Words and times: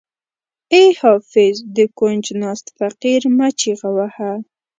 ای 0.73 0.85
حافظ 1.01 1.55
د 1.75 1.77
کونج 1.97 2.25
ناست 2.41 2.65
فقیر 2.77 3.21
مه 3.37 3.47
چیغه 3.59 3.89
وهه. 3.97 4.31